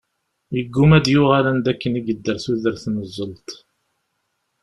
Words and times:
Yegguma 0.55 0.95
ad 0.97 1.03
d-yuɣal 1.05 1.45
anda 1.51 1.69
akken 1.71 1.97
i 1.99 2.01
yedder 2.07 2.37
tudert 2.43 2.85
n 2.93 2.95
zzelṭ. 3.07 3.49